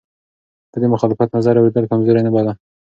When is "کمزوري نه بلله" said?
1.91-2.53